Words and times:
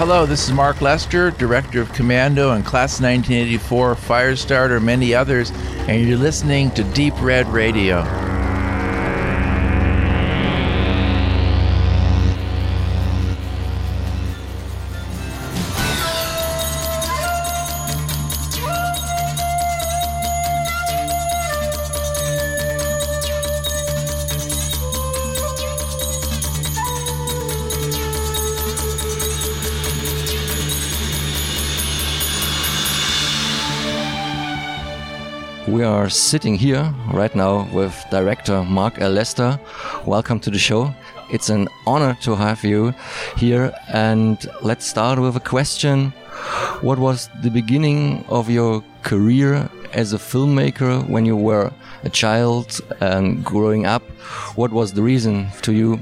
hello, 0.00 0.24
this 0.24 0.48
is 0.48 0.54
Mark 0.54 0.80
Lester, 0.80 1.30
Director 1.30 1.82
of 1.82 1.92
Commando 1.92 2.52
and 2.52 2.64
Class 2.64 3.02
1984, 3.02 3.96
Firestarter, 3.96 4.82
many 4.82 5.14
others, 5.14 5.50
and 5.88 6.08
you're 6.08 6.16
listening 6.16 6.70
to 6.70 6.82
Deep 6.94 7.12
Red 7.20 7.46
Radio. 7.48 8.29
We 35.80 35.86
are 35.86 36.10
sitting 36.10 36.56
here 36.56 36.94
right 37.10 37.34
now 37.34 37.66
with 37.72 37.94
director 38.10 38.62
Mark 38.64 39.00
L. 39.00 39.12
Lester. 39.12 39.58
Welcome 40.04 40.38
to 40.40 40.50
the 40.50 40.58
show. 40.58 40.94
It's 41.30 41.48
an 41.48 41.68
honor 41.86 42.18
to 42.20 42.36
have 42.36 42.62
you 42.62 42.92
here. 43.38 43.72
And 43.88 44.36
let's 44.60 44.84
start 44.84 45.18
with 45.18 45.36
a 45.36 45.40
question. 45.40 46.12
What 46.82 46.98
was 46.98 47.30
the 47.42 47.48
beginning 47.48 48.26
of 48.28 48.50
your 48.50 48.84
career 49.04 49.70
as 49.94 50.12
a 50.12 50.18
filmmaker 50.18 51.08
when 51.08 51.24
you 51.24 51.34
were 51.34 51.72
a 52.04 52.10
child 52.10 52.82
and 53.00 53.42
growing 53.42 53.86
up? 53.86 54.02
What 54.56 54.72
was 54.72 54.92
the 54.92 55.02
reason 55.02 55.48
to 55.62 55.72
you 55.72 55.98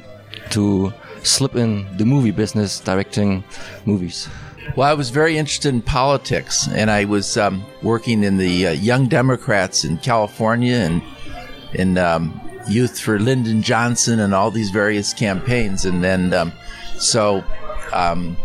to 0.50 0.92
slip 1.22 1.54
in 1.54 1.86
the 1.98 2.04
movie 2.04 2.32
business 2.32 2.80
directing 2.80 3.44
movies? 3.86 4.28
Well, 4.76 4.88
I 4.88 4.94
was 4.94 5.10
very 5.10 5.36
interested 5.36 5.74
in 5.74 5.82
politics, 5.82 6.68
and 6.68 6.90
I 6.90 7.04
was 7.04 7.36
um, 7.36 7.64
working 7.82 8.22
in 8.22 8.36
the 8.36 8.68
uh, 8.68 8.72
Young 8.72 9.08
Democrats 9.08 9.84
in 9.84 9.98
California 9.98 10.76
and 10.76 11.02
in 11.74 11.98
um, 11.98 12.40
Youth 12.68 13.00
for 13.00 13.18
Lyndon 13.18 13.62
Johnson 13.62 14.20
and 14.20 14.34
all 14.34 14.50
these 14.50 14.70
various 14.70 15.12
campaigns. 15.12 15.84
And 15.84 16.04
then, 16.04 16.32
um, 16.32 16.52
so 16.98 17.42
um, 17.92 18.36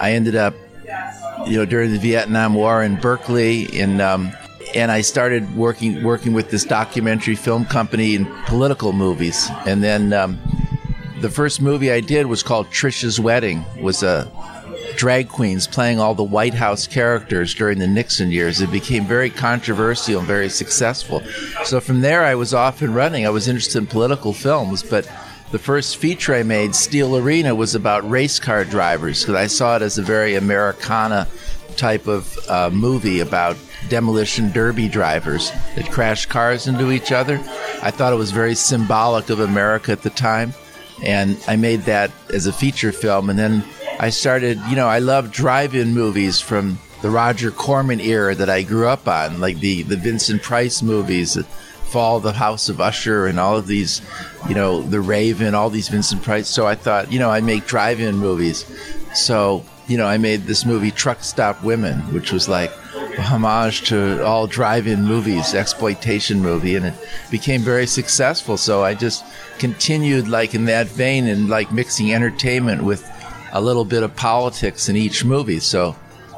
I 0.00 0.12
ended 0.12 0.36
up, 0.36 0.54
you 1.46 1.58
know, 1.58 1.66
during 1.66 1.92
the 1.92 1.98
Vietnam 1.98 2.54
War 2.54 2.82
in 2.82 2.96
Berkeley, 2.96 3.64
in 3.78 4.00
um, 4.00 4.32
and 4.74 4.90
I 4.90 5.00
started 5.00 5.56
working 5.56 6.02
working 6.02 6.32
with 6.32 6.50
this 6.50 6.64
documentary 6.64 7.34
film 7.34 7.64
company 7.64 8.14
in 8.14 8.26
political 8.46 8.92
movies. 8.92 9.48
And 9.66 9.82
then 9.82 10.12
um, 10.12 10.38
the 11.20 11.30
first 11.30 11.60
movie 11.60 11.90
I 11.90 12.00
did 12.00 12.26
was 12.26 12.42
called 12.42 12.68
Tricia's 12.68 13.18
Wedding. 13.18 13.64
was 13.80 14.02
a 14.02 14.30
drag 14.98 15.28
queens 15.28 15.68
playing 15.68 16.00
all 16.00 16.12
the 16.12 16.24
White 16.24 16.54
House 16.54 16.88
characters 16.88 17.54
during 17.54 17.78
the 17.78 17.86
Nixon 17.86 18.32
years. 18.32 18.60
It 18.60 18.72
became 18.72 19.04
very 19.04 19.30
controversial 19.30 20.18
and 20.18 20.26
very 20.26 20.48
successful. 20.48 21.22
So 21.64 21.80
from 21.80 22.00
there, 22.00 22.24
I 22.24 22.34
was 22.34 22.52
off 22.52 22.82
and 22.82 22.94
running. 22.94 23.24
I 23.24 23.30
was 23.30 23.46
interested 23.46 23.78
in 23.78 23.86
political 23.86 24.32
films, 24.32 24.82
but 24.82 25.08
the 25.52 25.58
first 25.58 25.98
feature 25.98 26.34
I 26.34 26.42
made, 26.42 26.74
Steel 26.74 27.16
Arena, 27.16 27.54
was 27.54 27.76
about 27.76 28.10
race 28.10 28.40
car 28.40 28.64
drivers 28.64 29.20
because 29.22 29.36
I 29.36 29.46
saw 29.46 29.76
it 29.76 29.82
as 29.82 29.98
a 29.98 30.02
very 30.02 30.34
Americana 30.34 31.28
type 31.76 32.08
of 32.08 32.36
uh, 32.48 32.68
movie 32.70 33.20
about 33.20 33.56
demolition 33.88 34.50
derby 34.50 34.88
drivers 34.88 35.52
that 35.76 35.88
crash 35.92 36.26
cars 36.26 36.66
into 36.66 36.90
each 36.90 37.12
other. 37.12 37.36
I 37.82 37.92
thought 37.92 38.12
it 38.12 38.16
was 38.16 38.32
very 38.32 38.56
symbolic 38.56 39.30
of 39.30 39.38
America 39.38 39.92
at 39.92 40.02
the 40.02 40.10
time. 40.10 40.52
And 41.04 41.40
I 41.46 41.54
made 41.54 41.82
that 41.82 42.10
as 42.34 42.48
a 42.48 42.52
feature 42.52 42.90
film. 42.90 43.30
And 43.30 43.38
then 43.38 43.64
I 43.98 44.10
started, 44.10 44.58
you 44.68 44.76
know, 44.76 44.86
I 44.86 45.00
love 45.00 45.32
drive-in 45.32 45.92
movies 45.92 46.40
from 46.40 46.78
the 47.02 47.10
Roger 47.10 47.50
Corman 47.50 48.00
era 48.00 48.34
that 48.34 48.50
I 48.50 48.62
grew 48.62 48.88
up 48.88 49.08
on, 49.08 49.40
like 49.40 49.58
the 49.60 49.82
the 49.82 49.96
Vincent 49.96 50.42
Price 50.42 50.82
movies, 50.82 51.36
Fall 51.86 52.18
of 52.18 52.22
the 52.22 52.32
House 52.32 52.68
of 52.68 52.80
Usher, 52.80 53.26
and 53.26 53.40
all 53.40 53.56
of 53.56 53.66
these, 53.66 54.02
you 54.48 54.54
know, 54.54 54.82
The 54.82 55.00
Raven, 55.00 55.54
all 55.54 55.70
these 55.70 55.88
Vincent 55.88 56.22
Price. 56.22 56.48
So 56.48 56.66
I 56.66 56.74
thought, 56.74 57.10
you 57.12 57.18
know, 57.18 57.30
I 57.30 57.40
make 57.40 57.66
drive-in 57.66 58.16
movies. 58.16 58.64
So 59.14 59.64
you 59.88 59.96
know, 59.96 60.06
I 60.06 60.18
made 60.18 60.42
this 60.42 60.66
movie 60.66 60.90
Truck 60.90 61.24
Stop 61.24 61.64
Women, 61.64 61.98
which 62.12 62.30
was 62.30 62.48
like 62.48 62.70
a 62.94 63.22
homage 63.22 63.88
to 63.88 64.22
all 64.24 64.46
drive-in 64.46 65.02
movies, 65.02 65.54
exploitation 65.54 66.40
movie, 66.40 66.76
and 66.76 66.86
it 66.86 66.94
became 67.30 67.62
very 67.62 67.86
successful. 67.86 68.58
So 68.58 68.84
I 68.84 68.94
just 68.94 69.24
continued 69.58 70.28
like 70.28 70.54
in 70.54 70.66
that 70.66 70.88
vein 70.88 71.26
and 71.26 71.48
like 71.48 71.72
mixing 71.72 72.12
entertainment 72.12 72.84
with 72.84 73.10
a 73.52 73.60
little 73.60 73.84
bit 73.84 74.02
of 74.02 74.14
politics 74.16 74.88
in 74.88 74.96
each 74.96 75.24
movie. 75.24 75.60
So 75.60 75.96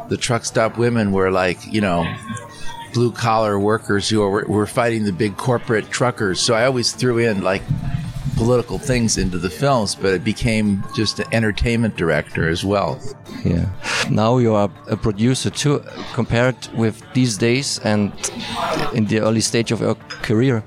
the 0.09 0.16
truck 0.16 0.44
stop 0.44 0.78
women 0.78 1.12
were 1.12 1.31
like, 1.31 1.59
you 1.72 1.81
know, 1.81 2.12
blue 2.93 3.12
collar 3.12 3.59
workers 3.59 4.09
who 4.09 4.21
were, 4.21 4.44
were 4.47 4.66
fighting 4.66 5.04
the 5.04 5.12
big 5.12 5.37
corporate 5.37 5.91
truckers. 5.91 6.41
So 6.41 6.54
I 6.54 6.65
always 6.66 6.93
threw 6.93 7.19
in 7.19 7.43
like 7.43 7.62
political 8.37 8.78
things 8.78 9.19
into 9.19 9.38
the 9.38 9.50
films, 9.50 9.94
but 9.94 10.15
it 10.15 10.25
became 10.25 10.82
just 10.97 11.19
an 11.19 11.26
entertainment 11.32 11.97
director 11.97 12.48
as 12.48 12.65
well. 12.65 12.98
Yeah. 13.44 13.69
Now 14.10 14.38
you 14.38 14.54
are 14.54 14.71
a 14.88 14.97
producer 14.97 15.50
too. 15.50 15.84
Compared 16.15 16.56
with 16.75 17.03
these 17.12 17.37
days 17.37 17.78
and 17.84 18.12
in 18.94 19.06
the 19.06 19.21
early 19.21 19.41
stage 19.41 19.72
of 19.72 19.81
your 19.81 19.94
career, 20.22 20.60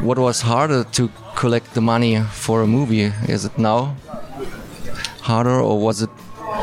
what 0.00 0.18
was 0.18 0.40
harder 0.42 0.84
to 0.84 1.10
collect 1.36 1.74
the 1.74 1.80
money 1.80 2.20
for 2.20 2.62
a 2.62 2.66
movie? 2.66 3.12
Is 3.28 3.44
it 3.44 3.56
now 3.56 3.96
harder, 5.24 5.60
or 5.60 5.78
was 5.78 6.02
it 6.02 6.10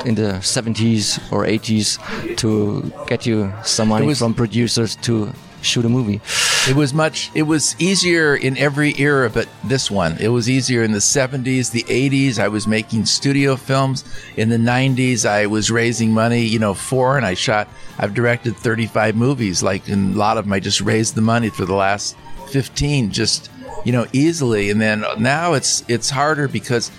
in 0.05 0.15
the 0.15 0.39
70s 0.41 1.19
or 1.31 1.43
80s 1.45 1.97
to 2.37 2.91
get 3.07 3.25
you 3.25 3.53
some 3.63 3.89
money 3.89 4.07
was, 4.07 4.19
from 4.19 4.33
producers 4.33 4.95
to 4.97 5.33
shoot 5.61 5.85
a 5.85 5.89
movie? 5.89 6.21
It 6.69 6.75
was 6.75 6.93
much. 6.93 7.31
It 7.33 7.43
was 7.43 7.75
easier 7.79 8.35
in 8.35 8.57
every 8.57 8.97
era, 8.97 9.29
but 9.29 9.47
this 9.63 9.91
one. 9.91 10.17
It 10.19 10.29
was 10.29 10.49
easier 10.49 10.83
in 10.83 10.91
the 10.91 10.99
70s, 10.99 11.71
the 11.71 11.83
80s. 11.83 12.39
I 12.39 12.47
was 12.47 12.67
making 12.67 13.05
studio 13.05 13.55
films. 13.55 14.03
In 14.37 14.49
the 14.49 14.57
90s, 14.57 15.25
I 15.25 15.47
was 15.47 15.69
raising 15.69 16.11
money. 16.11 16.41
You 16.41 16.59
know, 16.59 16.73
for 16.73 17.17
and 17.17 17.25
I 17.25 17.33
shot. 17.33 17.67
I've 17.97 18.13
directed 18.13 18.55
35 18.55 19.15
movies. 19.15 19.61
Like, 19.61 19.87
and 19.89 20.15
a 20.15 20.17
lot 20.17 20.37
of 20.37 20.45
them, 20.45 20.53
I 20.53 20.59
just 20.59 20.81
raised 20.81 21.15
the 21.15 21.21
money 21.21 21.49
for 21.49 21.65
the 21.65 21.75
last 21.75 22.15
15. 22.49 23.11
Just 23.11 23.50
you 23.83 23.91
know, 23.91 24.05
easily. 24.13 24.69
And 24.69 24.79
then 24.79 25.03
now 25.17 25.53
it's 25.53 25.83
it's 25.87 26.09
harder 26.09 26.47
because 26.47 26.89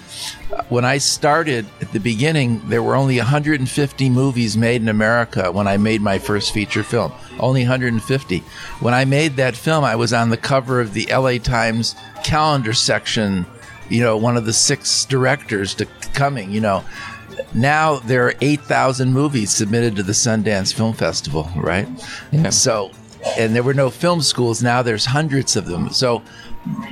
when 0.68 0.84
I 0.84 0.98
started 0.98 1.66
at 1.80 1.92
the 1.92 2.00
beginning, 2.00 2.60
there 2.68 2.82
were 2.82 2.94
only 2.94 3.16
150 3.18 4.10
movies 4.10 4.56
made 4.56 4.82
in 4.82 4.88
America 4.88 5.50
when 5.50 5.66
I 5.66 5.76
made 5.76 6.00
my 6.00 6.18
first 6.18 6.52
feature 6.52 6.82
film. 6.82 7.12
Only 7.38 7.62
150. 7.62 8.38
When 8.80 8.94
I 8.94 9.04
made 9.04 9.36
that 9.36 9.56
film, 9.56 9.84
I 9.84 9.96
was 9.96 10.12
on 10.12 10.30
the 10.30 10.36
cover 10.36 10.80
of 10.80 10.94
the 10.94 11.06
LA 11.10 11.38
Times 11.38 11.94
calendar 12.24 12.72
section, 12.72 13.46
you 13.88 14.00
know, 14.00 14.16
one 14.16 14.36
of 14.36 14.46
the 14.46 14.52
six 14.52 15.04
directors 15.04 15.74
to 15.76 15.86
coming, 16.14 16.50
you 16.50 16.60
know. 16.60 16.84
Now 17.54 17.98
there 18.00 18.26
are 18.26 18.34
8,000 18.40 19.12
movies 19.12 19.50
submitted 19.50 19.96
to 19.96 20.02
the 20.02 20.12
Sundance 20.12 20.72
Film 20.72 20.92
Festival, 20.94 21.50
right? 21.56 21.88
Yeah. 22.30 22.50
So, 22.50 22.90
and 23.38 23.54
there 23.54 23.62
were 23.62 23.74
no 23.74 23.90
film 23.90 24.20
schools. 24.20 24.62
Now 24.62 24.82
there's 24.82 25.04
hundreds 25.04 25.56
of 25.56 25.66
them. 25.66 25.90
So 25.90 26.22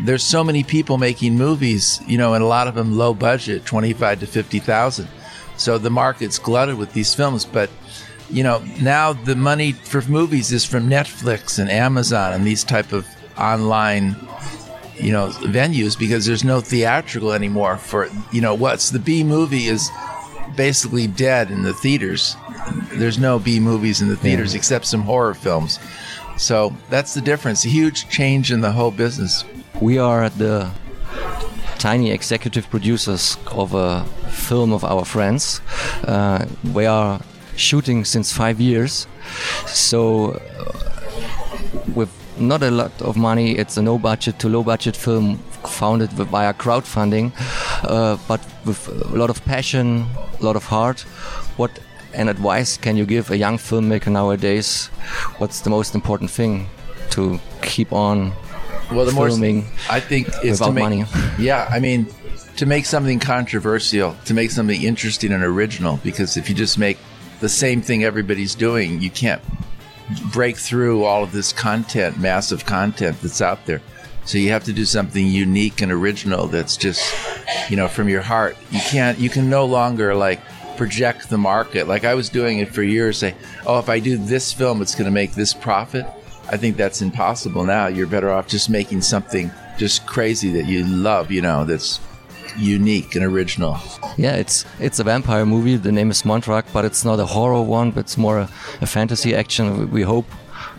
there's 0.01 0.23
so 0.23 0.43
many 0.43 0.65
people 0.65 0.99
making 0.99 1.37
movies, 1.37 2.01
you 2.07 2.19
know, 2.19 2.35
and 2.35 2.43
a 2.43 2.47
lot 2.47 2.67
of 2.69 2.75
them 2.75 2.97
low 2.97 3.15
budget, 3.15 3.65
25 3.65 4.21
to 4.21 4.27
50,000. 4.27 5.09
So 5.57 5.79
the 5.79 5.91
market's 5.91 6.39
glutted 6.39 6.77
with 6.77 6.93
these 6.93 7.15
films, 7.15 7.45
but 7.45 7.71
you 8.31 8.43
know, 8.43 8.63
now 8.81 9.13
the 9.13 9.37
money 9.37 9.73
for 9.73 10.01
movies 10.03 10.53
is 10.53 10.65
from 10.65 10.89
Netflix 10.89 11.59
and 11.59 11.71
Amazon 11.71 12.33
and 12.33 12.45
these 12.45 12.65
type 12.65 12.93
of 12.93 13.07
online 13.37 14.17
you 15.01 15.13
know 15.13 15.29
venues 15.29 15.99
because 15.99 16.27
there's 16.27 16.45
no 16.45 16.61
theatrical 16.61 17.33
anymore 17.33 17.79
for 17.79 18.09
you 18.33 18.41
know 18.41 18.55
what's 18.55 18.91
the 18.91 18.99
B 18.99 19.25
movie 19.25 19.67
is 19.67 19.89
basically 20.57 21.07
dead 21.07 21.51
in 21.51 21.63
the 21.63 21.73
theaters. 21.73 22.37
There's 22.93 23.19
no 23.19 23.39
B 23.39 23.61
movies 23.61 24.01
in 24.03 24.09
the 24.09 24.17
theaters 24.17 24.53
yeah. 24.53 24.59
except 24.59 24.85
some 24.87 25.03
horror 25.03 25.35
films. 25.35 25.79
So 26.37 26.75
that's 26.89 27.15
the 27.15 27.21
difference. 27.21 27.65
A 27.65 27.69
huge 27.69 28.09
change 28.09 28.51
in 28.53 28.61
the 28.61 28.73
whole 28.73 28.91
business. 28.91 29.45
We 29.81 29.97
are 29.97 30.29
the 30.29 30.71
tiny 31.79 32.11
executive 32.11 32.69
producers 32.69 33.39
of 33.47 33.73
a 33.73 34.05
film 34.29 34.75
of 34.75 34.85
our 34.85 35.07
friends. 35.07 35.63
Uh, 36.05 36.45
we 36.75 36.85
are 36.85 37.21
shooting 37.57 38.05
since 38.05 38.31
five 38.31 38.61
years, 38.61 39.07
so 39.67 40.33
uh, 40.33 40.73
with 41.95 42.11
not 42.39 42.63
a 42.63 42.71
lot 42.71 42.93
of 43.01 43.17
money, 43.17 43.57
it's 43.57 43.79
a 43.79 43.83
no 43.83 43.99
budget 43.99 44.39
to 44.41 44.51
low 44.51 44.63
budget 44.63 44.97
film 44.97 45.39
founded 45.65 46.11
via 46.13 46.53
crowdfunding, 46.53 47.33
uh, 47.85 48.19
but 48.29 48.41
with 48.67 48.87
a 48.89 49.17
lot 49.17 49.31
of 49.31 49.43
passion, 49.47 50.07
a 50.41 50.45
lot 50.45 50.57
of 50.57 50.65
heart. 50.65 51.01
What 51.57 51.71
an 52.13 52.29
advice 52.29 52.77
can 52.77 52.99
you 52.99 53.07
give 53.07 53.31
a 53.31 53.37
young 53.39 53.57
filmmaker 53.57 54.13
nowadays? 54.13 54.89
What's 55.39 55.61
the 55.61 55.71
most 55.71 55.95
important 55.95 56.31
thing 56.31 56.69
to 57.13 57.41
keep 57.63 57.95
on 57.95 58.33
well, 58.93 59.05
the 59.05 59.13
filming 59.13 59.57
more 59.57 59.65
I 59.89 60.01
think 60.01 60.29
is 60.45 60.61
without 60.61 60.67
to 60.67 60.73
make, 60.73 60.83
money. 60.83 61.05
Yeah, 61.39 61.69
I 61.71 61.81
mean, 61.81 62.07
to 62.57 62.67
make 62.67 62.87
something 62.87 63.19
controversial, 63.19 64.17
to 64.27 64.35
make 64.35 64.51
something 64.51 64.83
interesting 64.83 65.33
and 65.33 65.43
original. 65.43 65.99
Because 66.03 66.37
if 66.37 66.49
you 66.49 66.55
just 66.55 66.79
make 66.79 66.99
the 67.41 67.49
same 67.49 67.83
thing 67.83 68.05
everybody's 68.05 68.55
doing, 68.55 69.01
you 69.01 69.11
can't 69.11 69.43
break 70.33 70.57
through 70.57 71.05
all 71.05 71.23
of 71.23 71.33
this 71.33 71.53
content, 71.53 72.19
massive 72.19 72.67
content 72.67 73.21
that's 73.23 73.41
out 73.41 73.65
there. 73.67 73.81
So 74.25 74.39
you 74.39 74.51
have 74.51 74.65
to 74.65 74.73
do 74.73 74.85
something 74.85 75.27
unique 75.27 75.81
and 75.81 75.91
original 75.91 76.47
that's 76.47 76.77
just, 76.77 77.03
you 77.71 77.77
know, 77.77 77.89
from 77.89 78.09
your 78.09 78.23
heart. 78.23 78.57
You 78.71 78.81
can't, 78.81 79.19
you 79.19 79.31
can 79.31 79.49
no 79.49 79.65
longer 79.65 80.15
like 80.15 80.41
project 80.77 81.31
the 81.31 81.39
market. 81.39 81.89
Like 81.89 82.05
I 82.05 82.15
was 82.15 82.29
doing 82.29 82.59
it 82.59 82.69
for 82.69 82.83
years, 82.83 83.19
say, 83.19 83.35
oh, 83.67 83.79
if 83.79 83.89
I 83.89 83.99
do 84.01 84.17
this 84.17 84.53
film, 84.53 84.83
it's 84.83 84.95
going 84.95 85.07
to 85.07 85.11
make 85.11 85.33
this 85.33 85.55
profit. 85.55 86.07
I 86.53 86.57
think 86.57 86.77
that's 86.77 87.01
impossible 87.01 87.65
now. 87.65 87.87
You're 87.87 88.09
better 88.09 88.31
off 88.31 88.49
just 88.49 88.69
making 88.69 89.03
something 89.03 89.51
just 89.79 90.05
crazy 90.07 90.51
that 90.53 90.67
you 90.67 90.85
love, 90.85 91.31
you 91.31 91.41
know, 91.43 91.65
that's 91.65 92.01
unique 92.59 93.15
and 93.15 93.25
original. 93.25 93.79
Yeah, 94.17 94.35
it's 94.35 94.65
it's 94.81 94.99
a 94.99 95.05
vampire 95.05 95.47
movie. 95.47 95.77
The 95.77 95.93
name 95.93 96.11
is 96.11 96.23
Montrach, 96.25 96.65
but 96.73 96.85
it's 96.85 97.05
not 97.05 97.21
a 97.21 97.27
horror 97.27 97.63
one, 97.63 97.93
but 97.93 98.01
it's 98.01 98.17
more 98.19 98.39
a, 98.41 98.49
a 98.81 98.87
fantasy 98.87 99.35
action. 99.35 99.91
We 99.93 100.03
hope 100.03 100.27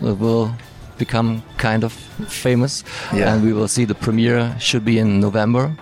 it 0.02 0.18
will 0.18 0.54
become 0.98 1.42
kind 1.56 1.84
of 1.84 1.92
famous, 2.28 2.84
Yeah. 3.12 3.32
and 3.32 3.42
we 3.42 3.52
will 3.52 3.66
see 3.68 3.86
the 3.86 3.94
premiere 3.94 4.54
should 4.60 4.84
be 4.84 4.98
in 4.98 5.20
November. 5.20 5.72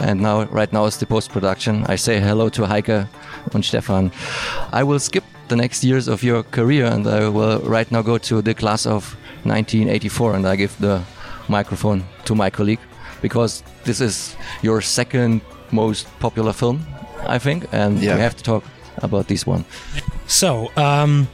And 0.00 0.20
now, 0.20 0.44
right 0.50 0.72
now, 0.72 0.86
is 0.86 0.96
the 0.96 1.06
post 1.06 1.30
production. 1.30 1.84
I 1.88 1.96
say 1.96 2.20
hello 2.20 2.48
to 2.50 2.66
Heike 2.66 3.06
and 3.54 3.64
Stefan. 3.64 4.10
I 4.72 4.82
will 4.82 4.98
skip 4.98 5.24
the 5.48 5.56
next 5.56 5.84
years 5.84 6.08
of 6.08 6.22
your 6.22 6.42
career, 6.42 6.86
and 6.86 7.06
I 7.06 7.28
will 7.28 7.60
right 7.60 7.90
now 7.92 8.02
go 8.02 8.18
to 8.18 8.42
the 8.42 8.52
class 8.54 8.84
of 8.86 9.16
1984, 9.48 10.34
and 10.36 10.46
I 10.46 10.56
give 10.56 10.76
the 10.80 11.00
microphone 11.48 12.04
to 12.24 12.34
my 12.34 12.50
colleague 12.50 12.80
because 13.22 13.62
this 13.84 14.00
is 14.00 14.36
your 14.62 14.80
second 14.82 15.40
most 15.72 16.06
popular 16.20 16.52
film, 16.52 16.80
I 17.26 17.38
think, 17.38 17.64
and 17.72 17.98
Yeah. 17.98 18.14
we 18.14 18.20
have 18.22 18.36
to 18.36 18.42
talk 18.42 18.64
about 19.02 19.26
this 19.28 19.46
one. 19.46 19.64
So, 20.26 20.70
um, 20.76 21.26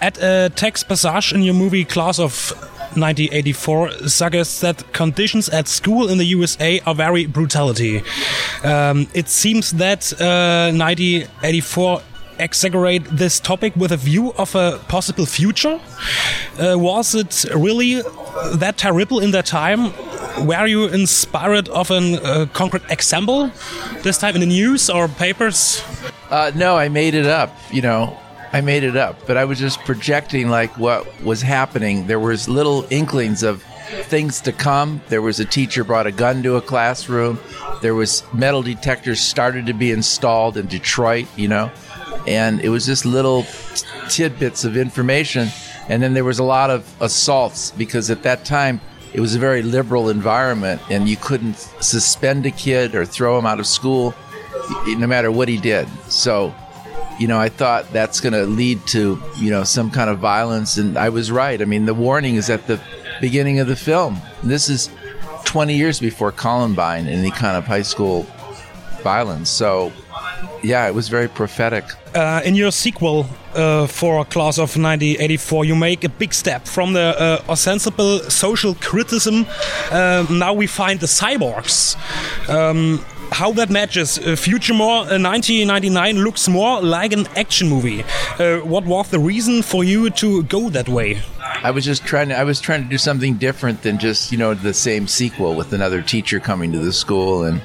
at 0.00 0.18
a 0.22 0.50
text 0.54 0.88
passage 0.88 1.32
in 1.34 1.42
your 1.42 1.54
movie 1.54 1.84
Class 1.84 2.18
of 2.18 2.52
1984 2.96 4.08
suggests 4.08 4.60
that 4.60 4.92
conditions 4.92 5.48
at 5.48 5.68
school 5.68 6.08
in 6.10 6.18
the 6.18 6.24
USA 6.24 6.80
are 6.86 6.94
very 6.94 7.26
brutality. 7.26 8.02
Um, 8.64 9.06
it 9.14 9.28
seems 9.28 9.70
that 9.72 10.12
uh, 10.20 10.72
1984 10.76 12.02
exaggerate 12.42 13.04
this 13.04 13.40
topic 13.40 13.74
with 13.76 13.92
a 13.92 13.96
view 13.96 14.32
of 14.38 14.54
a 14.54 14.78
possible 14.88 15.26
future. 15.26 15.80
Uh, 16.58 16.76
was 16.78 17.14
it 17.14 17.44
really 17.54 18.02
that 18.54 18.76
terrible 18.76 19.20
in 19.20 19.30
that 19.32 19.46
time? 19.46 19.92
Were 20.46 20.66
you 20.66 20.86
inspired 20.86 21.68
of 21.68 21.90
a 21.90 22.22
uh, 22.22 22.46
concrete 22.46 22.84
example 22.90 23.50
this 24.02 24.18
time 24.18 24.34
in 24.34 24.40
the 24.40 24.46
news 24.46 24.88
or 24.88 25.08
papers? 25.08 25.82
Uh, 26.30 26.52
no, 26.54 26.76
I 26.76 26.88
made 26.88 27.14
it 27.14 27.26
up. 27.26 27.54
You 27.70 27.82
know, 27.82 28.16
I 28.52 28.60
made 28.60 28.84
it 28.84 28.96
up, 28.96 29.26
but 29.26 29.36
I 29.36 29.44
was 29.44 29.58
just 29.58 29.80
projecting 29.80 30.48
like 30.48 30.76
what 30.78 31.22
was 31.22 31.42
happening. 31.42 32.06
There 32.06 32.20
was 32.20 32.48
little 32.48 32.86
inklings 32.90 33.42
of 33.42 33.62
things 34.04 34.40
to 34.42 34.52
come. 34.52 35.00
There 35.08 35.22
was 35.22 35.40
a 35.40 35.44
teacher 35.44 35.84
brought 35.84 36.06
a 36.06 36.12
gun 36.12 36.42
to 36.44 36.56
a 36.56 36.62
classroom. 36.62 37.38
There 37.82 37.94
was 37.94 38.22
metal 38.32 38.62
detectors 38.62 39.20
started 39.20 39.66
to 39.66 39.72
be 39.72 39.90
installed 39.90 40.56
in 40.56 40.66
Detroit. 40.66 41.26
You 41.36 41.48
know, 41.48 41.70
and 42.26 42.60
it 42.60 42.68
was 42.68 42.86
just 42.86 43.04
little 43.04 43.44
tidbits 44.08 44.64
of 44.64 44.76
information. 44.76 45.48
And 45.88 46.02
then 46.02 46.14
there 46.14 46.24
was 46.24 46.38
a 46.38 46.44
lot 46.44 46.70
of 46.70 46.88
assaults 47.00 47.72
because 47.72 48.10
at 48.10 48.22
that 48.22 48.44
time 48.44 48.80
it 49.12 49.20
was 49.20 49.34
a 49.34 49.38
very 49.38 49.62
liberal 49.62 50.08
environment, 50.08 50.80
and 50.88 51.08
you 51.08 51.16
couldn't 51.16 51.58
suspend 51.80 52.46
a 52.46 52.50
kid 52.50 52.94
or 52.94 53.04
throw 53.04 53.38
him 53.38 53.46
out 53.46 53.58
of 53.58 53.66
school 53.66 54.14
no 54.86 55.06
matter 55.06 55.32
what 55.32 55.48
he 55.48 55.56
did. 55.56 55.88
So, 56.08 56.54
you 57.18 57.26
know, 57.26 57.40
I 57.40 57.48
thought 57.48 57.92
that's 57.92 58.20
going 58.20 58.34
to 58.34 58.46
lead 58.46 58.86
to, 58.88 59.20
you 59.36 59.50
know, 59.50 59.64
some 59.64 59.90
kind 59.90 60.10
of 60.10 60.18
violence. 60.18 60.76
And 60.76 60.96
I 60.96 61.08
was 61.08 61.32
right. 61.32 61.60
I 61.60 61.64
mean, 61.64 61.86
the 61.86 61.94
warning 61.94 62.36
is 62.36 62.50
at 62.50 62.66
the 62.66 62.80
beginning 63.20 63.58
of 63.58 63.66
the 63.66 63.76
film. 63.76 64.20
This 64.44 64.68
is 64.68 64.90
20 65.44 65.74
years 65.74 65.98
before 65.98 66.30
Columbine, 66.30 67.08
any 67.08 67.30
kind 67.32 67.56
of 67.56 67.64
high 67.64 67.82
school 67.82 68.26
violence. 69.02 69.50
So, 69.50 69.92
yeah, 70.62 70.86
it 70.86 70.94
was 70.94 71.08
very 71.08 71.28
prophetic. 71.28 71.84
uh, 72.14 72.40
in 72.44 72.54
your 72.54 72.72
sequel 72.72 73.26
uh, 73.54 73.86
for 73.86 74.24
Class 74.24 74.58
of 74.58 74.76
1984, 74.76 75.64
you 75.64 75.74
make 75.76 76.04
a 76.04 76.08
big 76.08 76.32
step 76.34 76.66
from 76.66 76.92
the 76.92 77.14
uh, 77.18 77.42
ostensible 77.48 78.18
social 78.30 78.74
criticism. 78.74 79.46
Uh, 79.90 80.26
now 80.30 80.52
we 80.52 80.66
find 80.66 81.00
the 81.00 81.06
cyborgs. 81.06 81.96
Um, 82.48 83.04
how 83.32 83.52
that 83.52 83.70
matches. 83.70 84.18
Uh, 84.18 84.34
Future 84.34 84.74
More 84.74 85.02
uh, 85.06 85.18
1999 85.18 86.24
looks 86.24 86.48
more 86.48 86.80
like 86.82 87.12
an 87.12 87.26
action 87.36 87.68
movie. 87.68 88.02
Uh, 88.38 88.58
what 88.58 88.84
was 88.84 89.08
the 89.10 89.20
reason 89.20 89.62
for 89.62 89.84
you 89.84 90.10
to 90.10 90.42
go 90.44 90.68
that 90.70 90.88
way? 90.88 91.20
I 91.62 91.70
was 91.70 91.84
just 91.84 92.04
trying 92.04 92.30
to 92.30 92.36
I 92.36 92.44
was 92.44 92.60
trying 92.60 92.82
to 92.82 92.88
do 92.88 92.98
something 92.98 93.34
different 93.34 93.82
than 93.82 93.98
just, 93.98 94.32
you 94.32 94.38
know, 94.38 94.54
the 94.54 94.74
same 94.74 95.06
sequel 95.06 95.54
with 95.54 95.72
another 95.72 96.02
teacher 96.02 96.40
coming 96.40 96.72
to 96.72 96.78
the 96.78 96.92
school 96.92 97.44
and 97.44 97.60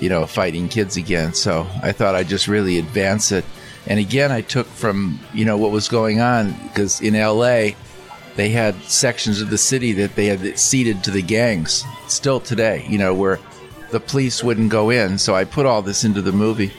you 0.00 0.08
know, 0.08 0.26
fighting 0.26 0.68
kids 0.68 0.96
again. 0.96 1.34
So 1.34 1.66
I 1.82 1.92
thought 1.92 2.14
I'd 2.14 2.28
just 2.28 2.48
really 2.48 2.78
advance 2.78 3.32
it. 3.32 3.44
And 3.86 4.00
again, 4.00 4.32
I 4.32 4.40
took 4.40 4.66
from, 4.66 5.20
you 5.32 5.44
know, 5.44 5.56
what 5.56 5.70
was 5.70 5.88
going 5.88 6.20
on 6.20 6.52
because 6.64 7.00
in 7.00 7.14
LA, 7.14 7.70
they 8.34 8.50
had 8.50 8.74
sections 8.82 9.40
of 9.40 9.50
the 9.50 9.58
city 9.58 9.92
that 9.92 10.14
they 10.14 10.26
had 10.26 10.58
ceded 10.58 11.04
to 11.04 11.10
the 11.10 11.22
gangs 11.22 11.84
still 12.08 12.40
today, 12.40 12.84
you 12.88 12.98
know, 12.98 13.14
where 13.14 13.38
the 13.90 14.00
police 14.00 14.42
wouldn't 14.42 14.70
go 14.70 14.90
in. 14.90 15.18
So 15.18 15.34
I 15.34 15.44
put 15.44 15.66
all 15.66 15.82
this 15.82 16.04
into 16.04 16.20
the 16.20 16.32
movie. 16.32 16.72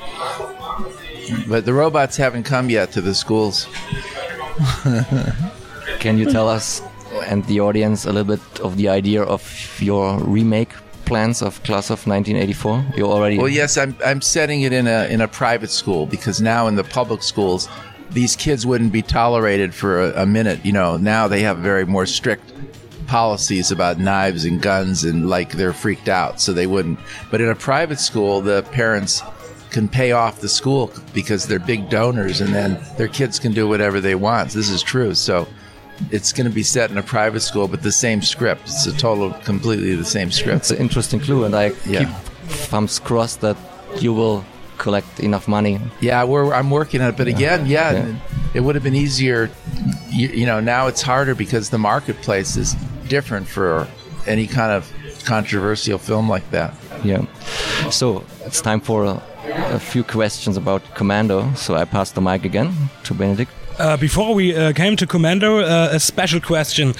But 1.47 1.65
the 1.65 1.73
robots 1.73 2.17
haven't 2.17 2.43
come 2.43 2.69
yet 2.69 2.91
to 2.91 3.01
the 3.01 3.15
schools. 3.15 3.67
Can 5.99 6.17
you 6.17 6.29
tell 6.29 6.47
us 6.47 6.81
and 7.25 7.43
the 7.45 7.59
audience 7.59 8.05
a 8.05 8.11
little 8.11 8.37
bit 8.37 8.59
of 8.59 8.77
the 8.77 8.89
idea 8.89 9.23
of 9.23 9.77
your 9.81 10.19
remake 10.19 10.73
plans 11.07 11.41
of 11.41 11.63
Class 11.63 11.89
of 11.89 12.05
1984? 12.05 12.85
You 12.95 13.05
already 13.05 13.37
Well, 13.37 13.49
yes, 13.49 13.77
I'm 13.77 13.95
I'm 14.05 14.21
setting 14.21 14.61
it 14.61 14.73
in 14.73 14.87
a 14.87 15.07
in 15.07 15.21
a 15.21 15.27
private 15.27 15.71
school 15.71 16.05
because 16.05 16.41
now 16.41 16.67
in 16.67 16.75
the 16.75 16.83
public 16.83 17.23
schools, 17.23 17.69
these 18.11 18.35
kids 18.35 18.65
wouldn't 18.65 18.91
be 18.91 19.01
tolerated 19.01 19.73
for 19.73 20.01
a, 20.01 20.23
a 20.23 20.25
minute. 20.25 20.63
You 20.65 20.73
know, 20.73 20.97
now 20.97 21.27
they 21.27 21.41
have 21.41 21.57
very 21.59 21.85
more 21.85 22.05
strict 22.05 22.53
policies 23.07 23.71
about 23.71 23.99
knives 23.99 24.43
and 24.43 24.61
guns, 24.61 25.05
and 25.05 25.29
like 25.29 25.53
they're 25.53 25.73
freaked 25.73 26.09
out, 26.09 26.41
so 26.41 26.53
they 26.53 26.67
wouldn't. 26.67 26.99
But 27.31 27.41
in 27.41 27.49
a 27.49 27.55
private 27.55 27.99
school, 27.99 28.41
the 28.41 28.63
parents 28.71 29.23
can 29.71 29.87
pay 29.87 30.11
off 30.11 30.41
the 30.41 30.49
school 30.49 30.91
because 31.13 31.47
they're 31.47 31.59
big 31.59 31.89
donors, 31.89 32.41
and 32.41 32.53
then 32.53 32.79
their 32.97 33.07
kids 33.07 33.39
can 33.39 33.53
do 33.53 33.67
whatever 33.67 34.01
they 34.01 34.15
want. 34.15 34.51
This 34.51 34.69
is 34.69 34.83
true. 34.83 35.15
So. 35.15 35.47
It's 36.11 36.31
going 36.33 36.47
to 36.49 36.53
be 36.53 36.63
set 36.63 36.91
in 36.91 36.97
a 36.97 37.03
private 37.03 37.41
school, 37.41 37.67
but 37.67 37.81
the 37.81 37.91
same 37.91 38.21
script. 38.21 38.61
It's 38.65 38.85
a 38.87 38.95
total, 38.97 39.31
completely 39.43 39.95
the 39.95 40.05
same 40.05 40.31
script. 40.31 40.57
It's 40.57 40.71
an 40.71 40.77
interesting 40.77 41.19
clue, 41.19 41.43
and 41.45 41.55
I 41.55 41.71
Yeah. 41.85 41.99
keep 41.99 42.09
thumbs 42.69 42.99
crossed 42.99 43.41
that 43.41 43.57
you 43.99 44.13
will 44.13 44.43
collect 44.77 45.19
enough 45.19 45.47
money. 45.47 45.79
Yeah, 46.01 46.23
we're 46.23 46.53
I'm 46.53 46.69
working 46.69 47.01
on 47.01 47.09
it, 47.09 47.17
but 47.17 47.27
again, 47.27 47.65
yeah, 47.65 47.91
Yeah. 47.93 48.05
it 48.53 48.59
would 48.61 48.75
have 48.75 48.83
been 48.83 48.95
easier. 48.95 49.49
You, 50.09 50.27
you 50.29 50.45
know, 50.45 50.59
now 50.59 50.87
it's 50.87 51.01
harder 51.01 51.33
because 51.35 51.69
the 51.69 51.77
marketplace 51.79 52.55
is 52.57 52.75
different 53.07 53.47
for 53.47 53.87
any 54.27 54.45
kind 54.47 54.71
of 54.71 54.85
controversial 55.25 55.97
film 55.97 56.29
like 56.29 56.49
that. 56.51 56.73
Yeah. 57.03 57.25
So 57.89 58.23
it's 58.45 58.61
time 58.61 58.81
for 58.81 59.03
a, 59.05 59.21
a 59.73 59.79
few 59.79 60.03
questions 60.03 60.57
about 60.57 60.81
Commando. 60.95 61.51
So 61.55 61.75
I 61.75 61.85
pass 61.85 62.11
the 62.11 62.21
mic 62.21 62.45
again 62.45 62.73
to 63.05 63.13
Benedikt. 63.13 63.51
Uh, 63.79 63.95
before 63.95 64.33
we 64.33 64.55
uh, 64.55 64.73
came 64.73 64.95
to 64.95 65.05
Commando, 65.05 65.59
uh, 65.59 65.89
a 65.91 65.99
special 65.99 66.41
question. 66.41 66.95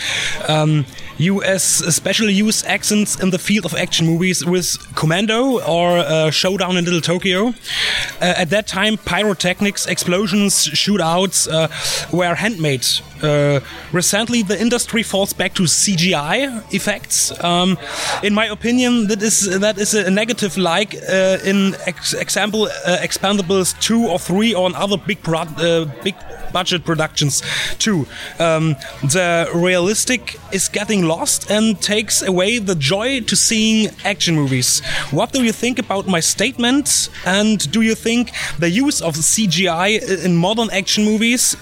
Um, 0.48 0.86
you 1.18 1.42
as 1.42 1.64
specially 1.64 2.34
use 2.34 2.64
accents 2.66 3.20
in 3.20 3.32
the 3.32 3.40
field 3.40 3.66
of 3.66 3.74
action 3.74 4.06
movies 4.06 4.46
with 4.46 4.78
Commando 4.96 5.60
or 5.62 5.98
uh, 5.98 6.30
Showdown 6.30 6.78
in 6.78 6.86
Little 6.86 7.02
Tokyo. 7.02 7.48
Uh, 7.48 8.34
at 8.38 8.52
that 8.52 8.68
time, 8.68 8.98
pyrotechnics, 8.98 9.88
explosions, 9.88 10.68
shootouts 10.68 11.48
uh, 11.52 11.68
were 12.16 12.36
handmade. 12.36 12.86
Uh, 13.22 13.60
recently, 13.92 14.42
the 14.42 14.60
industry 14.60 15.04
falls 15.04 15.34
back 15.34 15.54
to 15.56 15.64
CGI 15.64 16.64
effects. 16.74 17.32
Um, 17.44 17.78
in 18.24 18.34
my 18.34 18.46
opinion, 18.46 19.08
that 19.08 19.22
is 19.22 19.60
that 19.60 19.78
is 19.78 19.94
a 19.94 20.10
negative. 20.10 20.58
Like 20.58 20.96
uh, 20.96 21.38
in 21.44 21.76
ex 21.86 22.14
example, 22.14 22.64
uh, 22.64 22.98
Expendables 23.02 23.80
two 23.80 24.08
or 24.08 24.20
three 24.20 24.54
or 24.54 24.72
other 24.76 24.98
big 24.98 25.20
uh, 25.28 25.86
big 26.04 26.16
budget 26.52 26.84
productions 26.86 27.42
too. 27.80 28.06
Um, 28.40 28.76
the 29.04 29.50
realistic 29.54 30.40
is 30.52 30.70
getting 30.70 31.06
lost 31.06 31.52
and 31.52 31.80
takes 31.82 32.22
away 32.22 32.60
the 32.60 32.76
joy 32.76 33.22
to 33.22 33.36
seeing 33.36 33.92
action 34.04 34.36
movies. 34.36 34.82
What 35.12 35.32
do 35.32 35.44
you 35.44 35.52
think 35.52 35.80
about 35.80 36.08
my 36.08 36.20
statement? 36.20 37.10
And 37.26 37.72
do 37.72 37.82
you 37.82 37.96
think 37.96 38.32
the 38.60 38.70
use 38.70 39.02
of 39.02 39.16
CGI 39.16 40.26
in 40.26 40.36
modern 40.36 40.70
action 40.72 41.04
movies 41.06 41.56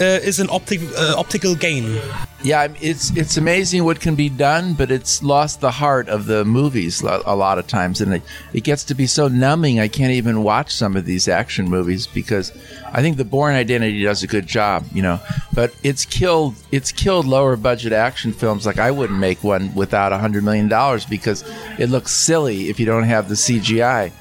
uh, 0.00 0.28
is 0.30 0.40
an 0.40 0.48
optic, 0.50 0.80
uh, 1.00 1.14
optical 1.18 1.54
gain? 1.54 2.00
Yeah, 2.42 2.68
it's 2.80 3.14
it's 3.16 3.36
amazing 3.36 3.84
what 3.84 4.00
can 4.00 4.14
be 4.14 4.30
done, 4.30 4.72
but 4.72 4.90
it's 4.90 5.22
lost 5.22 5.60
the 5.60 5.70
heart 5.70 6.08
of 6.08 6.24
the 6.24 6.44
movies 6.44 7.02
a 7.02 7.36
lot 7.36 7.58
of 7.58 7.66
times, 7.66 8.00
and 8.00 8.14
it, 8.14 8.22
it 8.54 8.64
gets 8.64 8.84
to 8.84 8.94
be 8.94 9.06
so 9.06 9.28
numbing. 9.28 9.78
I 9.78 9.88
can't 9.88 10.12
even 10.12 10.42
watch 10.42 10.74
some 10.74 10.96
of 10.96 11.04
these 11.04 11.28
action 11.28 11.68
movies 11.68 12.06
because 12.06 12.50
I 12.86 13.02
think 13.02 13.18
the 13.18 13.26
Bourne 13.26 13.54
Identity 13.54 14.02
does 14.02 14.22
a 14.22 14.26
good 14.26 14.46
job, 14.46 14.86
you 14.94 15.02
know. 15.02 15.20
But 15.52 15.74
it's 15.82 16.06
killed 16.06 16.54
it's 16.72 16.92
killed 16.92 17.26
lower 17.26 17.56
budget 17.56 17.92
action 17.92 18.32
films. 18.32 18.64
Like 18.64 18.78
I 18.78 18.90
wouldn't 18.90 19.18
make 19.18 19.44
one 19.44 19.74
without 19.74 20.12
a 20.12 20.18
hundred 20.18 20.42
million 20.42 20.68
dollars 20.68 21.04
because 21.04 21.44
it 21.78 21.90
looks 21.90 22.12
silly 22.12 22.70
if 22.70 22.80
you 22.80 22.86
don't 22.86 23.04
have 23.04 23.28
the 23.28 23.34
CGI. 23.34 24.12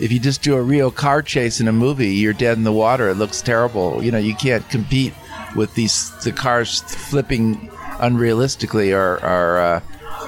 If 0.00 0.12
you 0.12 0.18
just 0.18 0.42
do 0.42 0.54
a 0.54 0.62
real 0.62 0.90
car 0.90 1.22
chase 1.22 1.60
in 1.60 1.68
a 1.68 1.72
movie, 1.72 2.14
you're 2.14 2.32
dead 2.32 2.56
in 2.56 2.64
the 2.64 2.72
water. 2.72 3.08
It 3.08 3.16
looks 3.16 3.42
terrible. 3.42 4.02
You 4.02 4.12
know, 4.12 4.18
you 4.18 4.34
can't 4.34 4.68
compete 4.68 5.12
with 5.58 5.74
these 5.74 6.10
the 6.24 6.32
cars 6.32 6.80
flipping 6.80 7.68
unrealistically 7.98 8.94
or, 8.94 9.22
or 9.24 9.58
uh, 9.58 9.80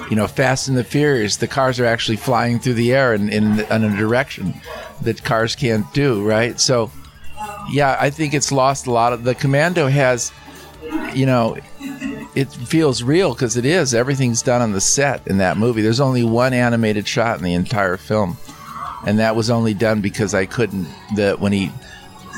you 0.09 0.15
know 0.15 0.27
Fast 0.27 0.67
and 0.67 0.77
the 0.77 0.83
Furious. 0.83 1.37
The 1.37 1.47
cars 1.47 1.79
are 1.79 1.85
actually 1.85 2.17
flying 2.17 2.59
through 2.59 2.75
the 2.75 2.93
air 2.93 3.13
in, 3.15 3.29
in, 3.29 3.61
in 3.61 3.83
a 3.83 3.97
direction 3.97 4.53
that 5.01 5.23
cars 5.23 5.55
can't 5.55 5.91
do. 5.93 6.23
Right. 6.23 6.59
So 6.59 6.91
yeah, 7.71 7.97
I 7.99 8.09
think 8.09 8.33
it's 8.33 8.51
lost 8.51 8.85
a 8.85 8.91
lot 8.91 9.13
of 9.13 9.23
the 9.23 9.33
Commando 9.33 9.87
has, 9.87 10.31
you 11.15 11.25
know. 11.25 11.57
It 12.33 12.49
feels 12.49 13.03
real 13.03 13.33
because 13.33 13.57
it 13.57 13.65
is. 13.65 13.93
Everything's 13.93 14.41
done 14.41 14.61
on 14.61 14.71
the 14.71 14.79
set 14.79 15.27
in 15.27 15.39
that 15.39 15.57
movie. 15.57 15.81
There's 15.81 15.99
only 15.99 16.23
one 16.23 16.53
animated 16.53 17.05
shot 17.05 17.37
in 17.37 17.43
the 17.43 17.53
entire 17.53 17.97
film, 17.97 18.37
and 19.05 19.19
that 19.19 19.35
was 19.35 19.49
only 19.49 19.73
done 19.73 19.99
because 19.99 20.33
I 20.33 20.45
couldn't. 20.45 20.87
The 21.17 21.35
when 21.37 21.51
he 21.51 21.73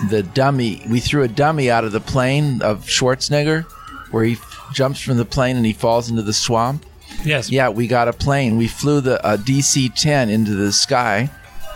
the 0.10 0.24
dummy 0.24 0.84
we 0.90 1.00
threw 1.00 1.24
a 1.24 1.28
dummy 1.28 1.70
out 1.70 1.84
of 1.84 1.92
the 1.92 2.00
plane 2.00 2.62
of 2.62 2.86
Schwarzenegger 2.86 3.64
where 4.12 4.24
he 4.24 4.34
f- 4.34 4.70
jumps 4.74 5.00
from 5.02 5.18
the 5.18 5.26
plane 5.26 5.58
and 5.58 5.66
he 5.66 5.74
falls 5.74 6.10
into 6.10 6.22
the 6.22 6.34
swamp. 6.34 6.86
Yes. 7.24 7.50
Yeah, 7.50 7.70
we 7.70 7.88
got 7.88 8.08
a 8.08 8.14
plane. 8.14 8.58
We 8.58 8.68
flew 8.68 9.02
the 9.02 9.24
uh, 9.26 9.38
DC-10 9.38 10.30
into 10.30 10.54
the 10.54 10.72
sky 10.72 11.30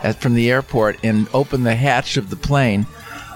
at, 0.04 0.20
from 0.22 0.34
the 0.36 0.50
airport 0.52 1.00
and 1.04 1.28
opened 1.34 1.66
the 1.66 1.76
hatch 1.76 2.18
of 2.18 2.30
the 2.30 2.36
plane. 2.36 2.84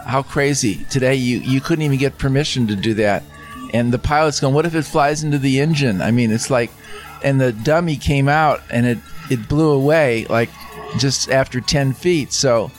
How 0.06 0.24
crazy! 0.24 0.86
Today 0.90 1.16
you 1.16 1.38
you 1.40 1.62
couldn't 1.62 1.84
even 1.84 2.00
get 2.00 2.18
permission 2.18 2.68
to 2.68 2.76
do 2.76 2.96
that, 2.96 3.24
and 3.72 3.94
the 3.94 4.00
pilot's 4.00 4.40
going, 4.40 4.54
"What 4.54 4.66
if 4.66 4.74
it 4.74 4.84
flies 4.84 5.24
into 5.24 5.38
the 5.38 5.60
engine?" 5.60 6.02
I 6.02 6.10
mean, 6.10 6.32
it's 6.32 6.50
like, 6.50 6.72
and 7.24 7.40
the 7.40 7.52
dummy 7.54 7.98
came 7.98 8.28
out 8.28 8.62
and 8.72 8.86
it 8.88 8.98
it 9.30 9.48
blew 9.48 9.70
away 9.70 10.26
like 10.28 10.50
just 10.98 11.30
after 11.30 11.62
ten 11.62 11.94
feet. 11.94 12.34
So 12.34 12.72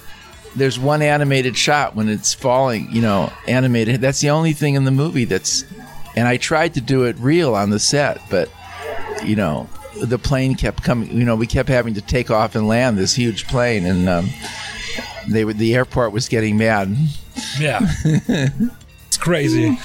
there's 0.56 0.78
one 0.78 1.02
animated 1.02 1.56
shot 1.56 1.94
when 1.94 2.08
it's 2.08 2.34
falling, 2.34 2.90
you 2.90 3.02
know, 3.02 3.32
animated. 3.46 4.00
That's 4.00 4.20
the 4.20 4.30
only 4.30 4.52
thing 4.52 4.74
in 4.74 4.84
the 4.84 4.90
movie 4.90 5.24
that's. 5.24 5.64
And 6.14 6.28
I 6.28 6.36
tried 6.36 6.74
to 6.74 6.82
do 6.82 7.04
it 7.04 7.16
real 7.18 7.54
on 7.54 7.70
the 7.70 7.78
set, 7.78 8.20
but 8.28 8.50
you 9.24 9.34
know, 9.34 9.68
the 10.02 10.18
plane 10.18 10.54
kept 10.54 10.82
coming. 10.82 11.10
You 11.10 11.24
know, 11.24 11.36
we 11.36 11.46
kept 11.46 11.68
having 11.68 11.94
to 11.94 12.02
take 12.02 12.30
off 12.30 12.54
and 12.54 12.68
land 12.68 12.98
this 12.98 13.14
huge 13.14 13.46
plane, 13.46 13.86
and 13.86 14.08
um, 14.08 14.28
they 15.28 15.44
were 15.44 15.52
the 15.52 15.74
airport 15.74 16.12
was 16.12 16.28
getting 16.28 16.56
mad. 16.58 16.94
Yeah. 17.58 17.80
it's 18.04 19.16
crazy. 19.16 19.78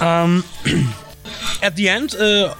Um, 0.00 0.44
at 1.62 1.76
the 1.76 1.88
end, 1.88 2.14
uh, 2.14 2.54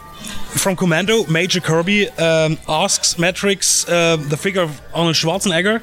from 0.56 0.76
Commando, 0.76 1.24
Major 1.26 1.60
Kirby 1.60 2.08
um, 2.10 2.58
asks 2.68 3.18
Matrix, 3.18 3.88
uh, 3.88 4.16
the 4.16 4.36
figure 4.36 4.62
of 4.62 4.80
Arnold 4.94 5.16
Schwarzenegger, 5.16 5.80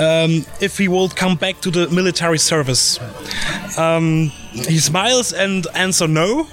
um, 0.00 0.44
if 0.60 0.78
he 0.78 0.88
will 0.88 1.08
come 1.08 1.36
back 1.36 1.60
to 1.62 1.70
the 1.70 1.88
military 1.88 2.38
service. 2.38 2.98
Um, 3.78 4.30
he 4.52 4.78
smiles 4.78 5.32
and 5.32 5.66
answers 5.74 6.08
no. 6.08 6.46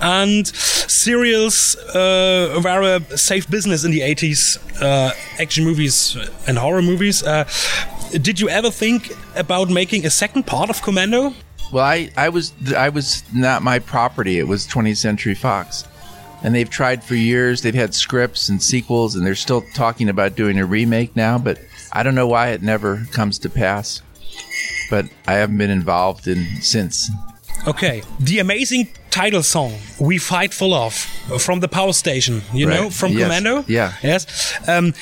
And 0.00 0.48
serials 0.48 1.76
uh, 1.94 2.60
were 2.64 2.82
a 2.96 3.16
safe 3.16 3.48
business 3.48 3.84
in 3.84 3.92
the 3.92 4.00
80s, 4.00 4.58
uh, 4.82 5.12
action 5.40 5.64
movies 5.64 6.16
and 6.48 6.58
horror 6.58 6.82
movies. 6.82 7.22
Uh, 7.22 7.44
did 8.10 8.40
you 8.40 8.48
ever 8.48 8.70
think 8.70 9.12
about 9.36 9.70
making 9.70 10.04
a 10.04 10.10
second 10.10 10.46
part 10.46 10.70
of 10.70 10.82
Commando? 10.82 11.34
Well, 11.72 11.84
I, 11.84 12.10
I 12.16 12.28
was 12.28 12.52
I 12.76 12.90
was 12.90 13.22
not 13.32 13.62
my 13.62 13.78
property. 13.78 14.38
It 14.38 14.46
was 14.46 14.66
20th 14.66 14.98
Century 14.98 15.34
Fox, 15.34 15.84
and 16.42 16.54
they've 16.54 16.68
tried 16.68 17.04
for 17.04 17.14
years. 17.14 17.62
They've 17.62 17.74
had 17.74 17.94
scripts 17.94 18.48
and 18.48 18.62
sequels, 18.62 19.14
and 19.14 19.26
they're 19.26 19.34
still 19.34 19.62
talking 19.74 20.08
about 20.08 20.36
doing 20.36 20.58
a 20.58 20.66
remake 20.66 21.14
now. 21.16 21.38
But 21.38 21.58
I 21.92 22.02
don't 22.02 22.14
know 22.14 22.26
why 22.26 22.48
it 22.48 22.62
never 22.62 23.06
comes 23.12 23.38
to 23.40 23.50
pass. 23.50 24.02
But 24.90 25.06
I 25.26 25.34
haven't 25.34 25.58
been 25.58 25.70
involved 25.70 26.26
in 26.28 26.46
since. 26.60 27.10
Okay, 27.66 28.02
the 28.18 28.38
amazing 28.40 28.88
title 29.12 29.42
song 29.42 29.72
"We 30.00 30.18
Fight 30.18 30.52
for 30.54 30.68
Love" 30.68 30.94
from 31.38 31.60
the 31.60 31.68
Power 31.68 31.92
Station. 31.92 32.42
You 32.52 32.66
Right. 32.68 32.80
know, 32.80 32.90
from 32.90 33.12
Yes. 33.12 33.22
Commando. 33.22 33.64
Yeah. 33.68 33.92
Yes. 34.02 34.26
Um, 34.66 34.92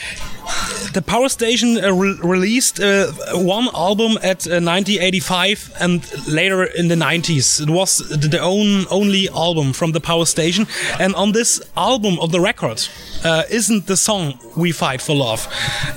the 0.93 1.03
Power 1.03 1.29
Station 1.29 1.79
uh, 1.79 1.93
re- 1.93 2.19
released 2.23 2.81
uh, 2.81 3.07
one 3.35 3.69
album 3.75 4.19
at 4.23 4.47
uh, 4.47 4.59
1985 4.61 5.73
and 5.81 6.03
later 6.27 6.65
in 6.65 6.89
the 6.89 6.97
90s. 6.97 7.61
It 7.61 7.71
was 7.71 7.99
the 8.31 8.39
own 8.41 8.87
only 8.91 9.29
album 9.29 9.73
from 9.73 9.93
the 9.93 10.01
Power 10.01 10.27
Station, 10.27 10.67
and 10.99 11.15
on 11.15 11.33
this 11.33 11.61
album 11.77 12.19
of 12.21 12.31
the 12.33 12.41
record. 12.41 12.89
Uh, 13.25 13.43
isn't 13.51 13.87
the 13.87 13.97
song 13.97 14.33
"We 14.57 14.73
Fight 14.73 15.01
for 15.03 15.15
Love"? 15.15 15.47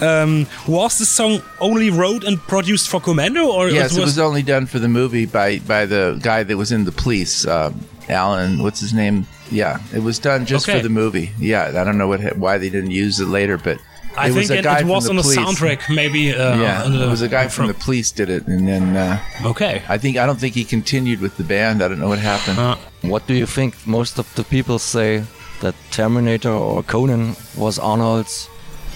Um, 0.02 0.46
was 0.68 0.98
the 0.98 1.06
song 1.06 1.42
only 1.60 1.90
wrote 1.90 2.24
and 2.28 2.38
produced 2.48 2.90
for 2.90 3.00
Commando, 3.02 3.46
or 3.48 3.70
Yes, 3.70 3.98
it 3.98 4.02
was 4.02 4.20
only 4.20 4.44
done 4.44 4.66
for 4.68 4.80
the 4.80 4.88
movie 4.90 5.26
by 5.26 5.60
by 5.68 5.86
the 5.88 6.20
guy 6.22 6.44
that 6.44 6.58
was 6.58 6.72
in 6.72 6.84
the 6.86 6.92
police, 6.92 7.48
um, 7.48 7.74
Alan. 8.10 8.62
What's 8.64 8.80
his 8.80 8.94
name? 8.94 9.26
Yeah, 9.52 9.80
it 9.94 10.00
was 10.04 10.20
done 10.20 10.46
just 10.46 10.68
Okay. 10.68 10.78
for 10.80 10.84
the 10.84 10.90
movie. 10.90 11.32
Yeah, 11.40 11.72
I 11.80 11.84
don't 11.84 11.98
know 11.98 12.08
what 12.08 12.22
why 12.38 12.58
they 12.58 12.70
didn't 12.70 12.92
use 12.92 13.20
it 13.20 13.28
later, 13.28 13.58
but 13.58 13.78
I 14.16 14.28
it 14.28 14.34
think 14.34 14.36
was 14.38 14.52
a 14.52 14.58
it, 14.60 14.64
guy 14.64 14.78
it 14.78 14.80
from 14.82 14.90
was 14.90 15.04
the 15.06 15.10
on 15.12 15.16
the 15.18 15.22
police. 15.24 15.38
soundtrack, 15.40 15.94
maybe. 15.94 16.34
Uh, 16.34 16.58
Yeah, 16.62 16.84
on 16.84 16.94
the- 16.94 17.04
it 17.04 17.10
was 17.10 17.22
a 17.22 17.28
guy 17.28 17.48
from 17.48 17.68
the 17.68 17.74
police 17.74 18.12
did 18.12 18.30
it, 18.30 18.48
and 18.48 18.68
then 18.68 18.96
uh, 18.96 19.20
Okay. 19.46 19.82
I 19.90 19.98
think 19.98 20.18
I 20.18 20.26
don't 20.26 20.40
think 20.40 20.56
he 20.56 20.64
continued 20.64 21.20
with 21.22 21.38
the 21.38 21.44
band. 21.44 21.82
I 21.84 21.88
don't 21.88 22.00
know 22.00 22.10
what 22.10 22.20
happened. 22.20 22.60
Uh, 22.60 22.76
What 23.02 23.28
do 23.28 23.34
you 23.34 23.46
think? 23.46 23.76
Most 23.86 24.18
of 24.20 24.26
the 24.36 24.44
people 24.44 24.80
say 24.80 25.24
that 25.62 25.76
Terminator 25.92 26.52
or 26.52 26.84
Conan 26.84 27.36
was 27.58 27.78
Arnold's 27.80 28.50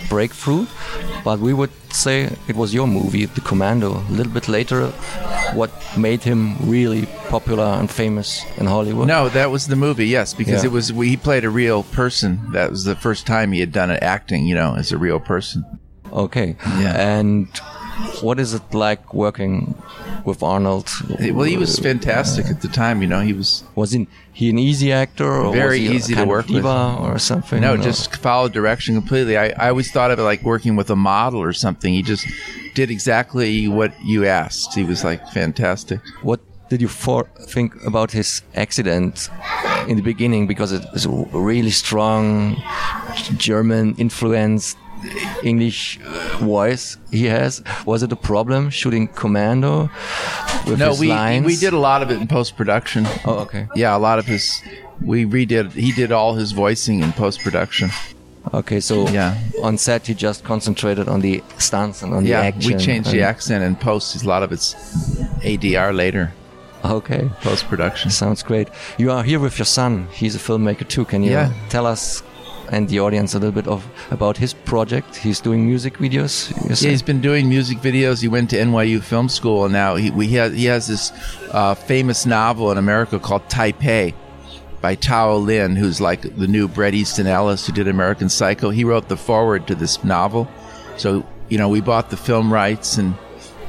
breakthrough, 0.09 0.65
but 1.23 1.39
we 1.39 1.53
would 1.53 1.71
say 1.91 2.29
it 2.47 2.55
was 2.55 2.73
your 2.73 2.87
movie, 2.87 3.25
The 3.25 3.41
Commando. 3.41 3.97
A 3.97 4.11
little 4.11 4.31
bit 4.31 4.47
later, 4.47 4.87
what 5.53 5.71
made 5.97 6.23
him 6.23 6.55
really 6.69 7.05
popular 7.29 7.65
and 7.65 7.89
famous 7.89 8.43
in 8.57 8.65
Hollywood? 8.67 9.07
No, 9.07 9.29
that 9.29 9.51
was 9.51 9.67
the 9.67 9.75
movie. 9.75 10.07
Yes, 10.07 10.33
because 10.33 10.63
Yeah. 10.63 10.69
it 10.69 10.71
was 10.73 10.89
he 10.89 11.17
played 11.17 11.43
a 11.45 11.49
real 11.49 11.83
person. 11.83 12.39
That 12.53 12.69
was 12.71 12.83
the 12.83 12.95
first 12.95 13.25
time 13.27 13.51
he 13.51 13.59
had 13.59 13.71
done 13.71 13.91
it 13.91 14.01
acting. 14.03 14.45
You 14.45 14.55
know, 14.55 14.75
as 14.75 14.91
a 14.91 14.97
real 14.97 15.19
person. 15.19 15.63
Okay. 16.11 16.55
Yeah. 16.79 16.95
And 17.17 17.47
what 18.21 18.39
is 18.39 18.53
it 18.53 18.73
like 18.73 19.13
working 19.13 19.75
with 20.27 20.43
Arnold? 20.43 20.87
Well, 21.35 21.43
he 21.53 21.57
was 21.57 21.79
fantastic 21.79 22.45
at 22.47 22.61
the 22.61 22.67
time. 22.67 23.01
You 23.01 23.07
know, 23.07 23.21
he 23.21 23.33
was 23.33 23.63
Was 23.75 23.91
he, 23.93 24.07
he 24.33 24.49
an 24.49 24.59
easy 24.59 24.91
actor 24.91 25.25
or 25.25 25.51
Very 25.53 25.79
was 25.79 25.87
he 25.87 25.87
a 25.87 25.91
easy 25.97 26.15
to 26.15 26.25
work 26.25 26.47
with. 26.49 26.65
or 26.65 27.17
something? 27.17 27.61
No, 27.61 27.73
or- 27.73 27.77
just 27.77 28.15
followed 28.17 28.53
direction 28.53 28.93
completely. 28.95 29.35
I, 29.37 29.47
I 29.65 29.69
always 29.69 29.89
thought 29.91 30.11
of 30.11 30.19
it 30.19 30.23
like 30.23 30.43
working 30.43 30.75
with 30.75 30.89
a 30.91 30.95
model 30.95 31.41
or 31.41 31.53
something. 31.53 31.91
He 31.93 32.03
just 32.03 32.25
did 32.75 32.91
exactly 32.91 33.67
what 33.67 33.91
you 34.03 34.25
asked. 34.27 34.75
He 34.75 34.83
was 34.83 35.03
like 35.03 35.21
fantastic. 35.29 35.99
What 36.21 36.39
did 36.69 36.81
you 36.81 36.89
for 36.89 37.23
think 37.47 37.71
about 37.85 38.11
his 38.11 38.41
accident 38.53 39.29
in 39.87 39.95
the 39.95 40.03
beginning? 40.03 40.47
Because 40.47 40.71
it 40.73 40.83
is 40.93 41.05
a 41.05 41.09
really 41.51 41.71
strong 41.71 42.61
German 43.37 43.95
influenced 43.97 44.77
English 45.43 45.99
uh, 46.05 46.16
voice 46.39 46.97
he 47.11 47.25
has. 47.25 47.61
Was 47.85 48.03
it 48.03 48.11
a 48.11 48.15
problem 48.15 48.69
shooting 48.69 49.07
Commando 49.07 49.89
No, 50.67 50.93
we 50.99 51.07
lines? 51.09 51.45
we 51.45 51.55
did 51.55 51.73
a 51.73 51.77
lot 51.79 52.01
of 52.03 52.11
it 52.11 52.19
in 52.21 52.27
post 52.27 52.55
production. 52.57 53.05
Oh, 53.25 53.39
okay. 53.45 53.67
Yeah, 53.75 53.95
a 53.95 53.99
lot 53.99 54.19
of 54.19 54.25
his. 54.25 54.61
We 55.01 55.25
redid. 55.25 55.71
He 55.73 55.91
did 55.91 56.11
all 56.11 56.35
his 56.35 56.51
voicing 56.51 57.01
in 57.01 57.11
post 57.13 57.41
production. 57.41 57.89
Okay, 58.53 58.79
so 58.79 59.07
Yeah. 59.09 59.35
on 59.61 59.77
set 59.77 60.07
he 60.07 60.13
just 60.13 60.43
concentrated 60.43 61.07
on 61.09 61.19
the 61.21 61.43
stunts 61.57 62.01
and 62.01 62.13
on 62.13 62.25
Yeah, 62.25 62.41
the 62.41 62.47
action. 62.47 62.71
Yeah, 62.71 62.77
we 62.77 62.83
changed 62.83 63.11
the 63.11 63.21
accent 63.21 63.63
in 63.63 63.75
post. 63.75 64.23
A 64.23 64.27
lot 64.27 64.41
of 64.43 64.51
it's 64.51 64.73
ADR 65.43 65.93
later, 65.93 66.31
Okay. 66.85 67.29
post 67.41 67.67
production. 67.67 68.09
Sounds 68.09 68.43
great. 68.43 68.69
You 68.97 69.11
are 69.11 69.23
here 69.23 69.39
with 69.39 69.57
your 69.59 69.65
son. 69.65 70.07
He's 70.11 70.35
a 70.35 70.39
filmmaker 70.39 70.87
too. 70.87 71.03
Can 71.05 71.23
you 71.23 71.31
Yeah. 71.31 71.49
tell 71.69 71.85
us 71.85 72.23
and 72.71 72.89
the 72.89 72.99
audience 72.99 73.33
a 73.33 73.39
little 73.39 73.53
bit 73.53 73.67
of 73.67 73.85
about 74.11 74.37
his 74.37 74.53
project? 74.53 75.15
He's 75.15 75.39
doing 75.39 75.65
music 75.65 75.97
videos. 75.97 76.51
Yeah, 76.69 76.89
he's 76.89 77.01
been 77.01 77.21
doing 77.21 77.49
music 77.49 77.79
videos. 77.79 78.21
He 78.21 78.27
went 78.27 78.49
to 78.51 78.57
NYU 78.57 79.01
Film 79.01 79.29
School, 79.29 79.65
and 79.65 79.73
now 79.73 79.95
he 79.95 80.11
we 80.11 80.27
has 80.29 80.53
he 80.53 80.65
has 80.65 80.87
this 80.87 81.11
uh, 81.51 81.75
famous 81.75 82.25
novel 82.25 82.71
in 82.71 82.77
America 82.77 83.19
called 83.19 83.47
Taipei 83.49 84.13
by 84.81 84.95
Tao 84.95 85.35
Lin, 85.35 85.75
who's 85.75 85.99
like 85.99 86.21
the 86.21 86.47
new 86.47 86.67
Bret 86.67 86.93
Easton 86.93 87.27
Ellis 87.27 87.65
who 87.65 87.73
did 87.73 87.87
American 87.87 88.29
Psycho. 88.29 88.69
He 88.69 88.83
wrote 88.83 89.09
the 89.09 89.17
foreword 89.17 89.67
to 89.67 89.75
this 89.75 90.03
novel, 90.03 90.47
so 90.97 91.25
you 91.49 91.57
know 91.57 91.69
we 91.69 91.81
bought 91.81 92.09
the 92.09 92.17
film 92.17 92.51
rights 92.53 92.97
and 92.97 93.15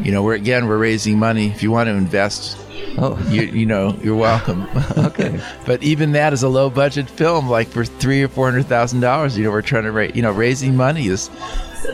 you 0.01 0.13
know, 0.13 0.23
we're 0.23 0.35
again 0.35 0.67
we're 0.67 0.79
raising 0.79 1.19
money. 1.19 1.49
If 1.49 1.63
you 1.63 1.71
want 1.71 1.89
to 1.89 1.95
invest, 1.95 2.57
Oh, 3.01 3.17
you 3.31 3.43
you 3.43 3.67
know, 3.67 3.97
you're 4.03 4.17
welcome. 4.17 4.67
Okay. 4.99 5.41
but 5.67 5.83
even 5.83 6.13
that 6.13 6.33
is 6.33 6.43
a 6.43 6.49
low 6.49 6.71
budget 6.71 7.09
film, 7.09 7.49
like 7.49 7.69
for 7.69 7.85
three 7.85 8.23
or 8.23 8.29
four 8.29 8.51
hundred 8.51 8.67
thousand 8.67 9.01
dollars. 9.01 9.37
You 9.39 9.45
know, 9.45 9.51
we're 9.51 9.63
trying 9.63 9.85
to 9.85 9.93
raise. 9.93 10.17
You 10.17 10.23
know, 10.23 10.33
raising 10.33 10.77
money 10.77 11.07
is 11.07 11.31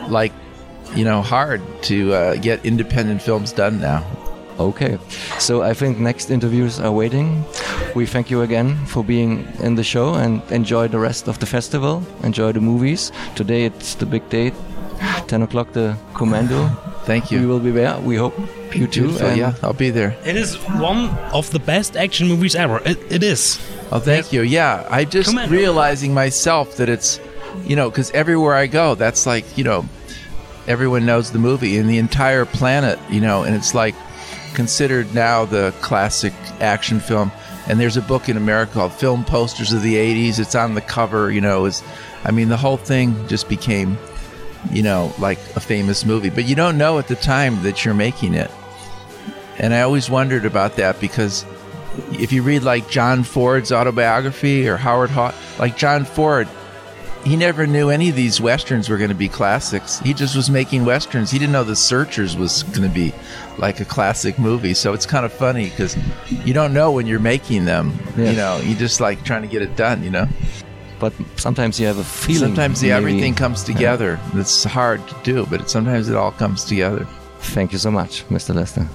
like, 0.07 0.33
you 0.95 1.05
know, 1.05 1.21
hard 1.21 1.61
to 1.83 2.13
uh, 2.13 2.35
get 2.35 2.65
independent 2.65 3.21
films 3.21 3.51
done 3.51 3.79
now. 3.79 4.03
okay. 4.59 4.97
So 5.37 5.61
I 5.61 5.73
think 5.73 5.99
next 5.99 6.31
interviews 6.31 6.79
are 6.79 6.91
waiting. 6.91 7.43
We 7.93 8.05
thank 8.05 8.31
you 8.31 8.41
again 8.41 8.85
for 8.85 9.03
being 9.03 9.45
in 9.59 9.75
the 9.75 9.83
show 9.83 10.15
and 10.15 10.41
enjoy 10.51 10.87
the 10.87 10.99
rest 10.99 11.27
of 11.27 11.37
the 11.39 11.45
festival. 11.45 12.03
Enjoy 12.23 12.51
the 12.51 12.61
movies. 12.61 13.11
Today 13.35 13.65
it's 13.65 13.95
the 13.95 14.05
big 14.05 14.27
date, 14.29 14.53
10 15.27 15.41
o'clock, 15.43 15.73
the 15.73 15.97
Commando. 16.13 16.69
Thank 17.05 17.31
you. 17.31 17.39
We 17.39 17.45
will 17.45 17.59
be 17.59 17.71
there. 17.71 17.97
We 17.99 18.15
hope 18.15 18.37
you 18.73 18.87
too. 18.87 19.03
Beautiful. 19.03 19.27
and 19.27 19.37
Yeah, 19.37 19.53
I'll 19.61 19.73
be 19.73 19.91
there. 19.91 20.17
It 20.25 20.35
is 20.35 20.55
one 20.55 21.09
of 21.33 21.49
the 21.51 21.59
best 21.59 21.95
action 21.95 22.27
movies 22.27 22.55
ever. 22.55 22.79
It, 22.85 22.97
it 23.11 23.23
is. 23.23 23.59
Oh, 23.91 23.99
thank 23.99 24.33
you. 24.33 24.41
Yeah, 24.41 24.87
I 24.89 25.05
just 25.05 25.29
Commando. 25.29 25.55
realizing 25.55 26.13
myself 26.13 26.77
that 26.77 26.89
it's, 26.89 27.19
you 27.63 27.75
know, 27.75 27.89
because 27.89 28.09
everywhere 28.11 28.55
I 28.55 28.67
go, 28.67 28.95
that's 28.95 29.25
like, 29.27 29.57
you 29.57 29.63
know, 29.63 29.85
everyone 30.67 31.05
knows 31.05 31.31
the 31.31 31.39
movie 31.39 31.77
and 31.77 31.87
the 31.87 31.99
entire 31.99 32.45
planet, 32.45 32.97
you 33.09 33.21
know, 33.21 33.43
and 33.43 33.55
it's 33.55 33.75
like 33.75 33.93
considered 34.55 35.13
now 35.13 35.45
the 35.45 35.73
classic 35.81 36.33
action 36.59 36.99
film. 36.99 37.31
And 37.67 37.79
there's 37.79 37.97
a 37.97 38.01
book 38.01 38.29
in 38.29 38.37
America 38.37 38.73
called 38.73 38.93
Film 38.93 39.23
Posters 39.25 39.73
of 39.73 39.81
the 39.83 39.95
80s. 39.95 40.39
It's 40.39 40.55
on 40.55 40.73
the 40.75 40.81
cover, 40.81 41.31
you 41.31 41.41
know, 41.41 41.65
is 41.65 41.83
I 42.23 42.31
mean, 42.31 42.49
the 42.49 42.57
whole 42.57 42.77
thing 42.77 43.27
just 43.27 43.47
became, 43.47 43.97
you 44.71 44.83
know, 44.83 45.13
like 45.19 45.39
a 45.55 45.59
famous 45.59 46.05
movie. 46.05 46.29
But 46.29 46.45
you 46.45 46.55
don't 46.55 46.77
know 46.77 46.99
at 46.99 47.07
the 47.07 47.15
time 47.15 47.63
that 47.63 47.85
you're 47.85 47.93
making 47.93 48.33
it. 48.33 48.51
And 49.57 49.73
I 49.73 49.81
always 49.81 50.09
wondered 50.09 50.45
about 50.45 50.75
that 50.75 50.99
because 50.99 51.45
if 52.11 52.33
you 52.33 52.43
read 52.43 52.63
like 52.63 52.89
John 52.89 53.23
Ford's 53.23 53.71
autobiography 53.71 54.67
or 54.67 54.77
Howard 54.77 55.09
Hawk, 55.09 55.33
like 55.59 55.77
John 55.77 56.03
Ford, 56.03 56.47
he 57.23 57.35
never 57.35 57.65
knew 57.65 57.89
any 57.89 58.09
of 58.09 58.15
these 58.15 58.39
westerns 58.39 58.87
were 58.87 58.97
going 58.97 59.09
to 59.09 59.15
be 59.15 59.27
classics. 59.27 59.99
He 59.99 60.13
just 60.13 60.35
was 60.35 60.49
making 60.49 60.85
westerns. 60.85 61.31
He 61.31 61.39
didn't 61.39 61.53
know 61.53 61.63
The 61.63 61.75
Searchers 61.75 62.37
was 62.37 62.61
going 62.63 62.87
to 62.87 62.93
be 62.93 63.13
like 63.57 63.79
a 63.79 63.85
classic 63.85 64.37
movie. 64.37 64.75
So 64.75 64.93
it's 64.93 65.07
kind 65.07 65.25
of 65.25 65.33
funny 65.33 65.69
because 65.69 65.97
you 66.29 66.53
don't 66.53 66.73
know 66.73 66.91
when 66.91 67.07
you're 67.07 67.19
making 67.19 67.65
them. 67.65 67.97
Yes. 68.15 68.31
You 68.31 68.37
know, 68.37 68.57
you're 68.57 68.77
just 68.77 68.99
like 68.99 69.23
trying 69.23 69.41
to 69.41 69.47
get 69.47 69.63
it 69.63 69.75
done. 69.75 70.03
You 70.03 70.11
know, 70.11 70.27
But 70.99 71.13
sometimes 71.35 71.79
you 71.79 71.87
have 71.87 71.97
a 71.97 72.03
feeling. 72.03 72.39
sometimes 72.39 72.81
the 72.81 72.91
everything 72.91 73.33
comes 73.35 73.63
together. 73.63 74.19
It's 74.33 74.63
hard 74.63 75.05
to 75.07 75.15
do, 75.23 75.45
but 75.47 75.61
it, 75.61 75.69
sometimes 75.69 76.09
it 76.09 76.15
all 76.15 76.31
comes 76.31 76.63
together. 76.63 77.05
Thank 77.39 77.71
you 77.71 77.77
so 77.77 77.91
much, 77.91 78.27
Mr. 78.29 78.55
Lester. 78.55 78.87